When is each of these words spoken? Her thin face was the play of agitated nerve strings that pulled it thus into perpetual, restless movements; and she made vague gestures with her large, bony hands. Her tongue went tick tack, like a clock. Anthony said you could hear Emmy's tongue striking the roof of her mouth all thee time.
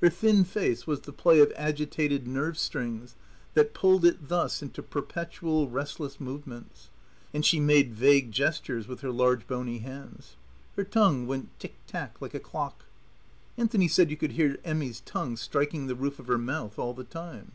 Her 0.00 0.10
thin 0.10 0.42
face 0.42 0.84
was 0.84 1.02
the 1.02 1.12
play 1.12 1.38
of 1.38 1.52
agitated 1.54 2.26
nerve 2.26 2.58
strings 2.58 3.14
that 3.54 3.72
pulled 3.72 4.04
it 4.04 4.26
thus 4.26 4.62
into 4.62 4.82
perpetual, 4.82 5.68
restless 5.68 6.18
movements; 6.18 6.88
and 7.32 7.46
she 7.46 7.60
made 7.60 7.94
vague 7.94 8.32
gestures 8.32 8.88
with 8.88 9.00
her 9.02 9.12
large, 9.12 9.46
bony 9.46 9.78
hands. 9.78 10.34
Her 10.74 10.82
tongue 10.82 11.28
went 11.28 11.56
tick 11.60 11.76
tack, 11.86 12.20
like 12.20 12.34
a 12.34 12.40
clock. 12.40 12.86
Anthony 13.56 13.86
said 13.86 14.10
you 14.10 14.16
could 14.16 14.32
hear 14.32 14.58
Emmy's 14.64 15.02
tongue 15.02 15.36
striking 15.36 15.86
the 15.86 15.94
roof 15.94 16.18
of 16.18 16.26
her 16.26 16.36
mouth 16.36 16.76
all 16.76 16.92
thee 16.92 17.04
time. 17.04 17.52